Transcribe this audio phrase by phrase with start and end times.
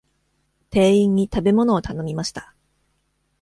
[0.71, 2.55] 店員に食べ物を頼みました。